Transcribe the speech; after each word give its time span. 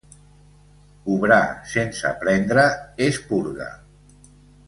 Obrar 1.15 1.41
sense 1.73 2.13
prendre 2.23 2.65
és 3.09 3.23
purga. 3.29 3.67